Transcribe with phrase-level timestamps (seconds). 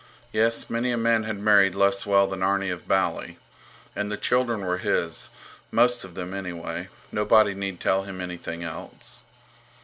[0.31, 3.37] Yes, many a man had married less well than Arni of Bali.
[3.95, 5.29] And the children were his,
[5.69, 6.89] most of them, anyway.
[7.11, 9.25] Nobody need tell him anything else.